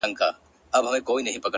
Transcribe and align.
ما 0.03 0.07
وتا 0.11 0.29
بېل 0.81 1.01
كړي 1.07 1.21
سره_ 1.35 1.39